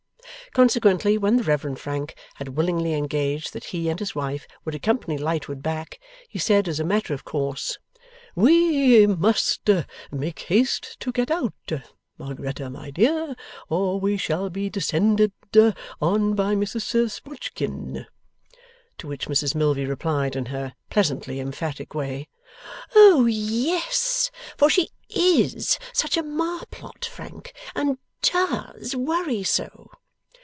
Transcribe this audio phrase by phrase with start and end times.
[0.53, 5.17] Consequently, when the Reverend Frank had willingly engaged that he and his wife would accompany
[5.17, 7.77] Lightwood back, he said, as a matter of course:
[8.35, 9.69] 'We must
[10.11, 11.53] make haste to get out,
[12.17, 13.33] Margaretta, my dear,
[13.69, 15.31] or we shall be descended
[16.01, 18.05] on by Mrs Sprodgkin.'
[18.97, 22.27] To which Mrs Milvey replied, in her pleasantly emphatic way,
[22.93, 29.87] 'Oh YES, for she IS such a marplot, Frank, and DOES worry so!